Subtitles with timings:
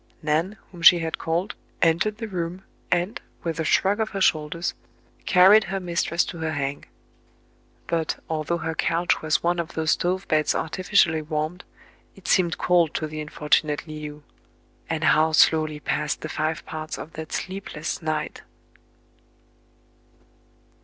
[0.23, 1.53] Nan, whom she had called,
[1.83, 4.73] entered the room, and, with a shrug of her shoulders,
[5.27, 6.85] carried her mistress to her "hang."
[7.85, 11.63] But, although her couch was one of those stove beds artificially warmed,
[12.15, 14.23] it seemed cold to the unfortunate Le ou;
[14.89, 18.41] and how slowly passed the five parts of that sleepless night